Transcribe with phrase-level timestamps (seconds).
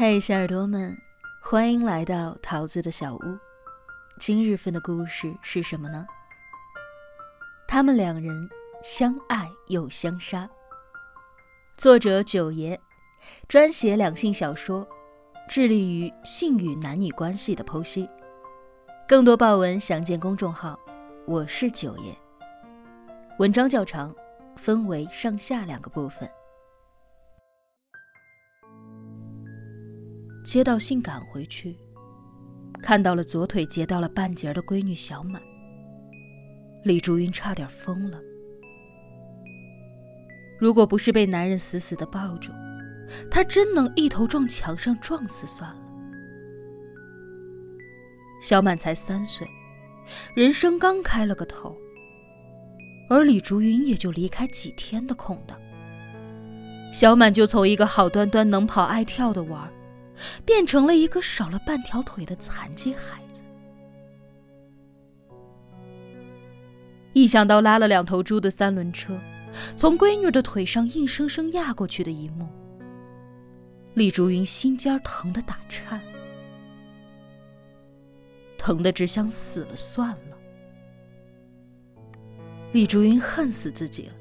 [0.00, 0.96] 嘿，小耳朵们，
[1.42, 3.38] 欢迎来到桃子的小屋。
[4.18, 6.06] 今日份的故事是什么呢？
[7.68, 8.48] 他们两人
[8.82, 10.48] 相爱又相杀。
[11.76, 12.80] 作者九爷，
[13.46, 14.88] 专写两性小说，
[15.46, 18.08] 致力于性与男女关系的剖析。
[19.06, 20.80] 更多爆文详见公众号
[21.28, 22.16] “我是九爷”。
[23.38, 24.16] 文章较长，
[24.56, 26.26] 分为上下两个部分。
[30.50, 31.78] 接到信赶回去，
[32.82, 35.40] 看到了左腿截到了半截的闺女小满，
[36.82, 38.20] 李竹云差点疯了。
[40.58, 42.50] 如果不是被男人死死的抱住，
[43.30, 45.80] 她真能一头撞墙上撞死算了。
[48.42, 49.46] 小满才三岁，
[50.34, 51.78] 人生刚开了个头。
[53.08, 55.56] 而李竹云也就离开几天的空档，
[56.92, 59.72] 小满就从一个好端端能跑爱跳的娃儿，
[60.44, 63.42] 变成了一个少了半条腿的残疾孩子。
[67.12, 69.18] 一想到拉了两头猪的三轮车
[69.74, 72.48] 从闺女的腿上硬生生压过去的一幕，
[73.94, 76.00] 李竹云心尖疼得打颤，
[78.56, 80.38] 疼得只想死了算了。
[82.72, 84.12] 李竹云恨死自己了。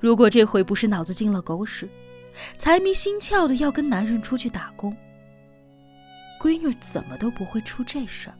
[0.00, 1.88] 如果这回不是脑子进了狗屎，
[2.56, 4.96] 财迷心窍的要跟男人出去打工，
[6.40, 8.34] 闺女怎么都不会出这事儿。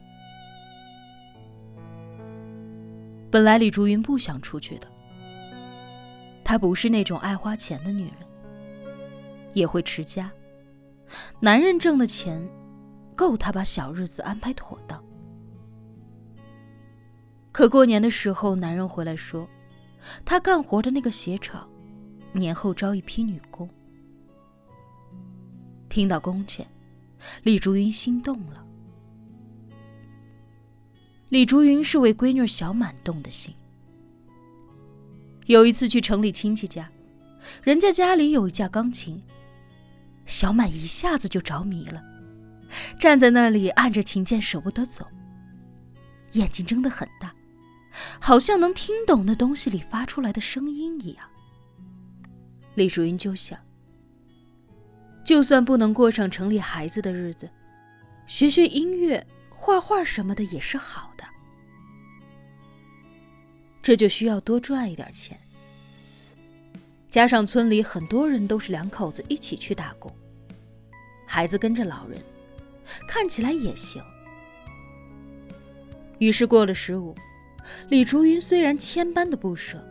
[3.31, 4.87] 本来李竹云不想出去的，
[6.43, 8.15] 她不是那种爱花钱的女人，
[9.53, 10.31] 也会持家，
[11.39, 12.47] 男人挣的钱，
[13.15, 15.03] 够她把小日子安排妥当。
[17.51, 19.47] 可过年的时候，男人回来说，
[20.25, 21.69] 他干活的那个鞋厂，
[22.33, 23.69] 年后招一批女工。
[25.95, 26.67] 听到工钱，
[27.43, 28.65] 李竹云心动了。
[31.29, 33.55] 李竹云是为闺女小满动的心。
[35.45, 36.91] 有一次去城里亲戚家，
[37.63, 39.23] 人家家里有一架钢琴，
[40.25, 42.03] 小满一下子就着迷了，
[42.99, 45.07] 站在那里按着琴键舍不得走，
[46.33, 47.33] 眼睛睁得很大。
[48.19, 51.25] 好像能听懂那东西里发出来的声音一样。
[52.73, 53.57] 李竹云就想，
[55.25, 57.49] 就算不能过上城里孩子的日子，
[58.27, 61.25] 学学音乐、画画什么的也是好的。
[63.81, 65.35] 这就需要多赚一点钱，
[67.09, 70.15] 加上村里很多人都是两口子一起去打工，
[71.25, 72.23] 孩子跟着老人，
[73.07, 74.03] 看起来也行。
[76.19, 77.15] 于是过了十五。
[77.89, 79.83] 李竹云虽然千般的不舍，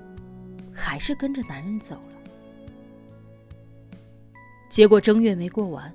[0.72, 2.23] 还是跟着男人走了。
[4.74, 5.94] 结果正月没过完，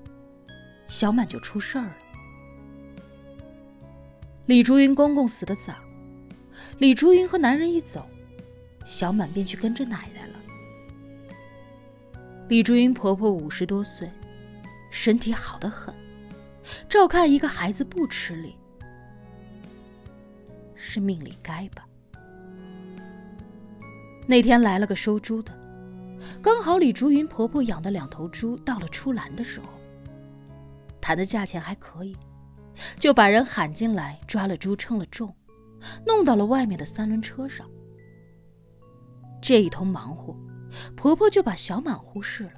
[0.87, 1.97] 小满就出事儿了。
[4.45, 5.75] 李竹云公公死得早，
[6.77, 8.07] 李竹云和男人一走，
[8.85, 10.39] 小满便去跟着奶奶了。
[12.47, 14.09] 李竹云婆婆五十多岁，
[14.89, 15.93] 身体好得很，
[16.87, 18.55] 照看一个孩子不吃力。
[20.73, 21.85] 是命里该吧。
[24.25, 25.51] 那天来了个收猪的，
[26.41, 29.67] 刚好李竹云婆婆养的两头猪到了出栏的时候，
[31.01, 32.15] 谈的价钱还可以，
[32.97, 35.35] 就把人喊进来抓了猪称了重，
[36.05, 37.69] 弄到了外面的三轮车上。
[39.41, 40.35] 这一通忙活，
[40.95, 42.53] 婆婆就把小满忽视了，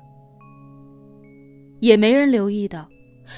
[1.80, 2.90] 也没人留意到，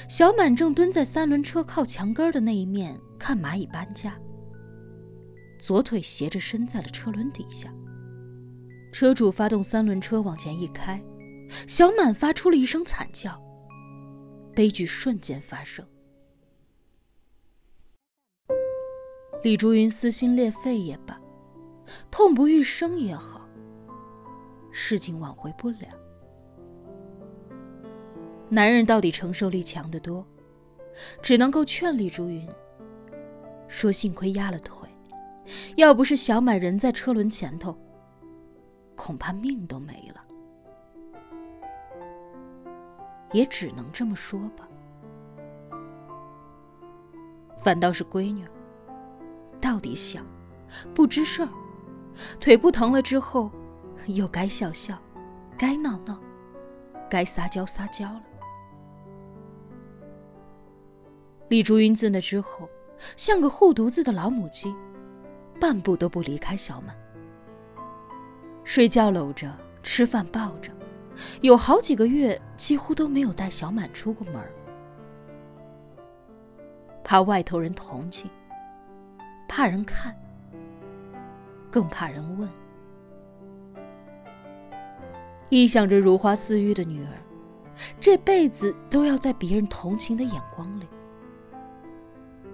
[0.08, 4.18] 小满正蹲在三轮车靠墙根的那一面看蚂蚁搬家。
[5.58, 7.72] 左腿斜着伸在了车轮底下，
[8.94, 11.02] 车主发动三轮车往前一开，
[11.66, 13.42] 小满发出了一声惨叫。
[14.54, 15.84] 悲剧瞬间发生，
[19.42, 21.20] 李竹云撕心裂肺也罢，
[22.08, 23.44] 痛不欲生也好，
[24.70, 25.88] 事情挽回不了。
[28.48, 30.24] 男人到底承受力强得多，
[31.20, 32.48] 只能够劝李竹云
[33.66, 34.88] 说：“幸亏压了腿。”
[35.74, 37.76] 要不是小满人在车轮前头，
[39.04, 40.24] 恐怕命都没了。
[43.32, 44.66] 也只能这么说吧。
[47.58, 48.48] 反倒是闺女，
[49.60, 50.22] 到底小，
[50.94, 51.48] 不知事儿，
[52.40, 53.50] 腿不疼了之后，
[54.06, 54.98] 又该笑笑，
[55.58, 56.18] 该闹闹，
[57.10, 58.22] 该撒娇撒娇了。
[61.50, 62.66] 李竹云自那之后，
[63.18, 64.74] 像个护犊子的老母鸡。
[65.60, 66.96] 半步都不离开小满，
[68.64, 69.52] 睡觉搂着，
[69.82, 70.72] 吃饭抱着，
[71.42, 74.42] 有好几个月几乎都没有带小满出过门
[77.04, 78.30] 怕外头人同情，
[79.46, 80.16] 怕人看，
[81.70, 82.48] 更怕人问。
[85.50, 87.12] 一想着如花似玉的女儿，
[88.00, 90.86] 这辈子都要在别人同情的眼光里，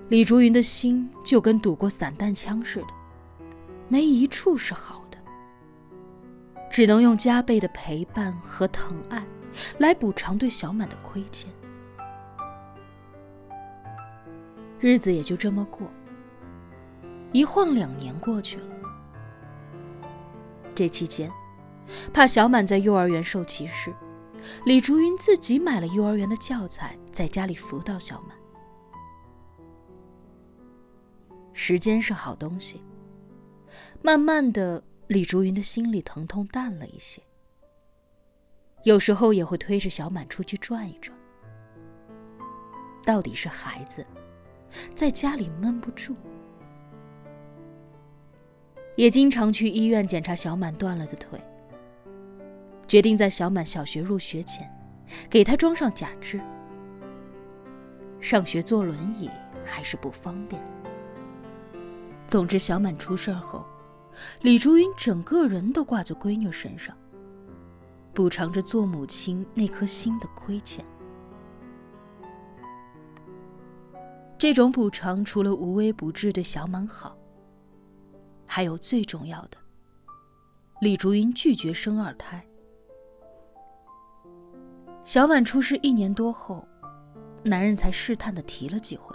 [0.09, 2.89] 李竹云的心就跟堵过散弹枪似的，
[3.89, 5.00] 没一处是好，
[6.81, 9.23] 只能用加倍的陪伴和疼爱
[9.81, 11.53] 来补偿对小满的亏欠。
[14.79, 15.91] 日子也就这么过，
[17.35, 18.65] 一晃两年过去了。
[20.75, 21.31] 这期间，
[22.15, 23.95] 怕小满在幼儿园受歧视，
[24.65, 28.35] 李竹云自己买了幼儿园的教材，在家里辅导小满。
[31.53, 32.83] 时间是好东西，
[34.01, 37.21] 慢慢的，李竹云的心里疼痛淡了一些。
[38.85, 41.19] 有时候也会推着小满出去转一转。
[43.05, 44.07] 到底是孩子。
[44.95, 46.15] 在家里闷不住，
[48.95, 51.41] 也经常去医院检查小满断了的腿。
[52.87, 54.73] 决定在小满小学入学前，
[55.29, 56.41] 给他装上假肢。
[58.21, 59.29] 上学坐轮椅
[59.65, 60.63] 还是不方便。
[62.29, 63.67] 总之，小满出事后，
[64.43, 66.97] 李竹云整个人都挂在闺女身上，
[68.13, 70.85] 补偿着做母亲那颗心的亏欠。
[74.37, 77.17] 这种补偿除了无微不至对小满好，
[78.47, 79.59] 还有最重要的，
[80.81, 82.45] 李竹云拒绝生二胎。
[85.05, 86.67] 小满出事一年多后，
[87.43, 89.15] 男人才试探的提了几回。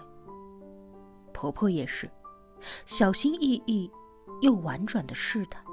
[1.34, 2.10] 婆婆也是，
[2.86, 3.90] 小心翼翼
[4.42, 5.64] 又婉转的试探。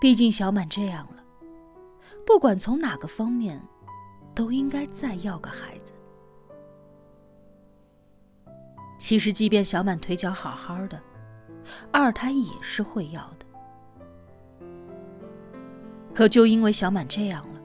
[0.00, 1.22] 毕竟小满这样了，
[2.26, 3.60] 不管从哪个方面，
[4.34, 5.92] 都应该再要个孩子。
[8.98, 11.00] 其实，即便小满腿脚好好的，
[11.92, 13.46] 二胎也是会要的。
[16.14, 17.60] 可就因为小满这样了，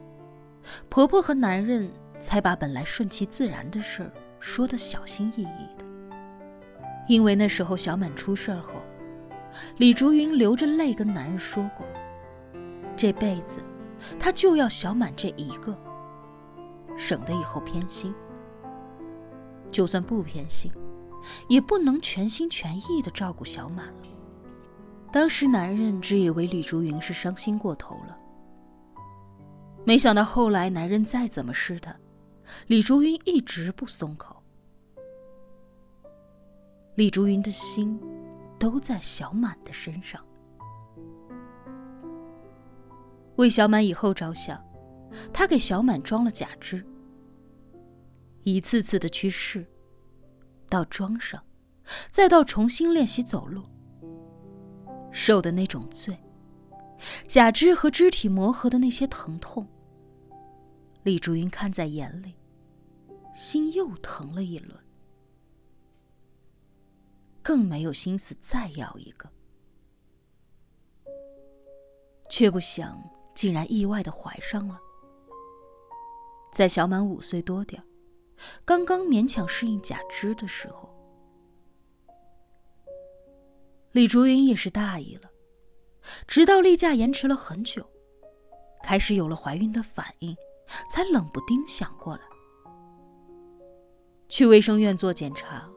[0.89, 5.85] 婆婆和男人才把本来顺其自然的事儿说的小心翼翼的。
[7.07, 8.81] 因为那时候小满出事后，
[9.77, 11.85] 李竹云流着泪跟男人说过，
[12.95, 13.61] 这辈子
[14.19, 15.77] 她就要小满这一个，
[16.97, 18.13] 省得以后偏心。
[19.71, 20.71] 就算不偏心。
[21.49, 24.07] 也不能全心全意的照顾小满了。
[25.11, 28.17] 当时男人只以为李竹云是伤心过头了，
[29.83, 31.99] 没想到后来男人再怎么试探，
[32.67, 34.41] 李竹云一直不松口。
[36.95, 37.99] 李竹云的心
[38.59, 40.23] 都在小满的身上，
[43.37, 44.61] 为小满以后着想，
[45.33, 46.85] 他给小满装了假肢，
[48.43, 49.65] 一次次的去试。
[50.69, 51.43] 到装上，
[52.11, 53.63] 再到重新练习走路，
[55.11, 56.15] 受的那种罪，
[57.25, 59.67] 假肢和肢体磨合的那些疼痛，
[61.01, 62.35] 李竹云看在眼里，
[63.33, 64.77] 心又疼了一轮，
[67.49, 69.27] 更没有心思再要一个，
[72.29, 72.95] 却不想
[73.33, 74.79] 竟然意外的怀上了，
[76.53, 77.83] 在小满五岁多点。
[78.63, 80.95] 刚刚勉强适应假肢的时候，
[83.93, 85.31] 李竹云也是大意了。
[86.27, 87.83] 直到例假延迟了很久，
[88.83, 90.37] 开始有了怀孕的反应，
[90.87, 92.21] 才冷不丁想过来。
[94.29, 95.67] 去卫生院做检查，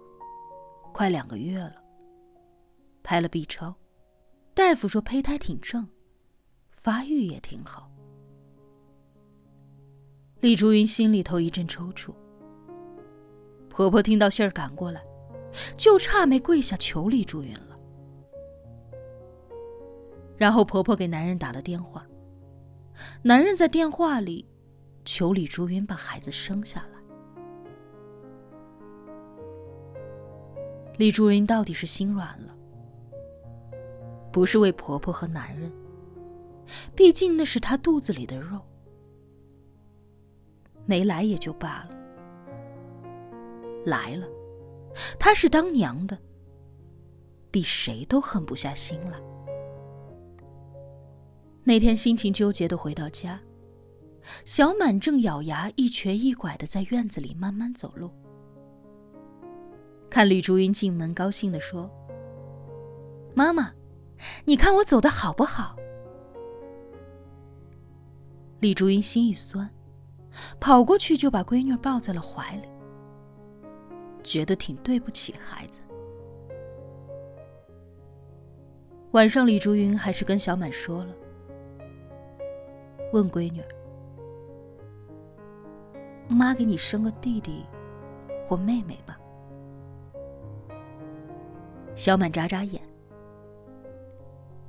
[0.93, 1.75] 快两个月了。
[3.03, 3.75] 拍了 B 超，
[4.55, 5.89] 大夫说胚胎挺正，
[6.71, 7.91] 发育也挺好。
[10.41, 12.15] 李竹云心里头一阵抽搐。
[13.69, 15.03] 婆婆听到信儿赶过来，
[15.77, 17.79] 就差没跪下求李竹云了。
[20.37, 22.07] 然后婆婆给男人打了电话，
[23.23, 24.47] 男人在电话里
[25.05, 26.92] 求李竹云把孩子生下来。
[31.03, 32.57] 李竹云到底是心软了，
[34.31, 35.69] 不是为婆婆和男人，
[36.95, 38.61] 毕竟那是她肚子里的肉，
[40.87, 41.97] 没来也就罢了。
[43.85, 44.29] 来了，
[45.19, 46.17] 她是当娘的，
[47.51, 49.21] 比谁都狠不下心来。
[51.65, 53.41] 那天心情纠结的回到家，
[54.45, 58.09] 小满正咬牙一瘸一拐的在院子里慢慢走路。
[60.13, 61.91] 看李竹云进门，高兴的说
[63.35, 63.73] ：“妈妈，
[64.45, 65.75] 你看我走的好不好？”
[68.61, 69.71] 李竹云心一酸，
[70.61, 72.69] 跑过去就把闺女抱在了怀里，
[74.23, 75.81] 觉得挺对不起孩子。
[79.13, 81.17] 晚上，李竹云还是跟小满说了，
[83.15, 83.63] 问闺女
[86.29, 87.65] ：“妈给你生个弟弟
[88.45, 89.19] 或妹妹吧。”
[91.95, 92.83] 小满眨眨眼：“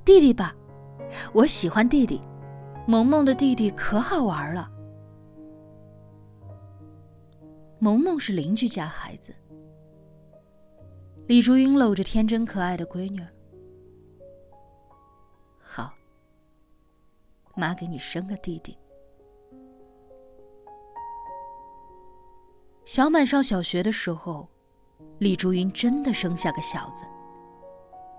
[0.04, 0.54] 弟弟吧，
[1.32, 2.20] 我喜欢弟弟。”
[2.86, 4.70] 萌萌的弟弟可好玩了。
[7.78, 9.34] 萌萌是邻居家孩子。
[11.26, 13.26] 李竹云搂着天真可爱的闺女，
[15.58, 15.94] 好，
[17.54, 18.76] 妈给你生个弟弟。
[22.84, 24.46] 小满上小学的时候，
[25.18, 27.04] 李竹云真的生下个小子，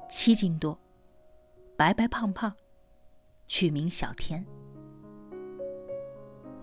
[0.09, 0.77] 七斤多，
[1.77, 2.53] 白白胖胖。
[3.47, 4.43] 取名小天，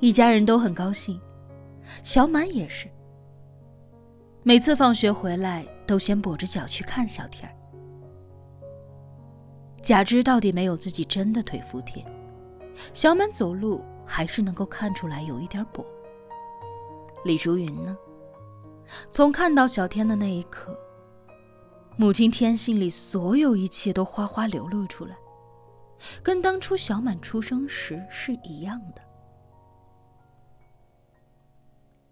[0.01, 1.21] 一家人都很高兴，
[2.03, 2.89] 小满也是。
[4.43, 7.55] 每次放学回来，都先跛着脚去看小天儿。
[9.81, 12.05] 假肢到底没有自己真的腿服帖，
[12.93, 15.85] 小满走路还是能够看出来有一点跛。
[17.25, 17.97] 李竹云呢，
[19.11, 20.77] 从看到小天的那一刻，
[21.97, 25.17] 母亲天性里所有一切都哗哗流露出来。
[26.23, 29.01] 跟当初小满出生时是一样的。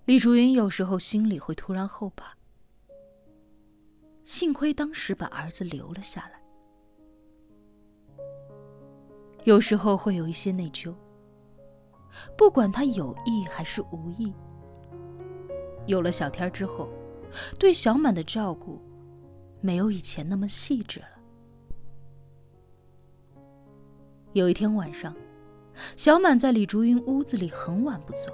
[0.04, 2.32] 李竹云有时候心里会突然后怕，
[4.22, 6.40] 幸亏当时把儿子留了下来。
[9.44, 10.94] 有时候会有一些内疚，
[12.37, 14.32] 不管他有意还是无意。
[15.87, 16.88] 有了小天之后，
[17.58, 18.80] 对小满的照顾
[19.60, 21.06] 没有以前那么细致了。
[24.32, 25.14] 有一天晚上，
[25.96, 28.32] 小满在李竹云屋子里很晚不走，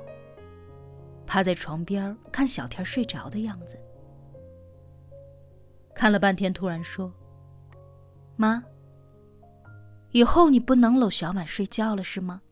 [1.26, 3.82] 趴在床边看小天睡着的样子。
[5.94, 7.10] 看了半天，突然说
[8.36, 8.62] ：“妈，
[10.10, 12.42] 以后你不能搂小满睡觉了，是吗？”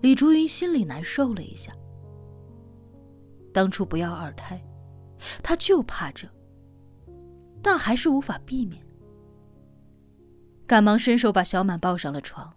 [0.00, 1.72] 李竹云心里难受了一下。
[3.52, 4.62] 当初不要二胎，
[5.42, 6.28] 他就怕这，
[7.62, 8.86] 但还是无法避免。
[10.66, 12.56] 赶忙伸手把小满抱上了床，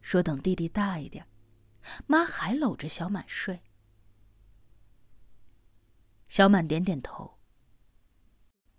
[0.00, 1.26] 说：“等弟弟大一点，
[2.06, 3.60] 妈还搂着小满睡。”
[6.28, 7.38] 小满点点头。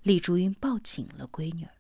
[0.01, 1.74] 李竹云抱紧了闺女儿。